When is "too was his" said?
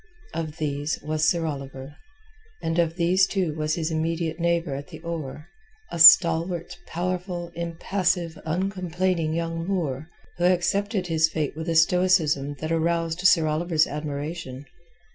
3.27-3.91